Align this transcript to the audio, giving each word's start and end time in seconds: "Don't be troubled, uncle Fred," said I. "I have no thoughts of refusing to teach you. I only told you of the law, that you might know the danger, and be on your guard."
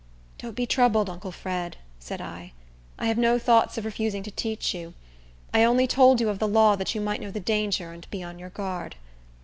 "Don't 0.39 0.55
be 0.55 0.65
troubled, 0.65 1.11
uncle 1.11 1.31
Fred," 1.31 1.77
said 1.99 2.21
I. 2.21 2.53
"I 2.97 3.05
have 3.05 3.19
no 3.19 3.37
thoughts 3.37 3.77
of 3.77 3.85
refusing 3.85 4.23
to 4.23 4.31
teach 4.31 4.73
you. 4.73 4.95
I 5.53 5.63
only 5.63 5.85
told 5.85 6.19
you 6.19 6.29
of 6.29 6.39
the 6.39 6.47
law, 6.47 6.75
that 6.75 6.95
you 6.95 7.01
might 7.01 7.21
know 7.21 7.29
the 7.29 7.39
danger, 7.39 7.91
and 7.93 8.09
be 8.09 8.23
on 8.23 8.39
your 8.39 8.49
guard." 8.49 8.95